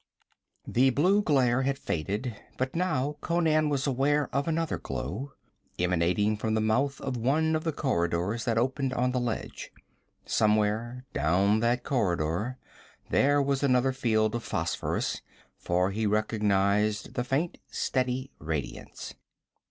[0.65, 5.33] The blue glare had faded, but now Conan was aware of another glow,
[5.77, 9.71] emanating from the mouth of one of the corridors that opened on the ledge.
[10.25, 12.57] Somewhere down that corridor
[13.11, 15.21] there was another field of phosphorus,
[15.55, 19.13] for he recognized the faint steady radiance.